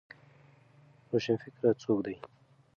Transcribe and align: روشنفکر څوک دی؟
روشنفکر 1.11 1.63
څوک 1.81 1.99
دی؟ 2.05 2.15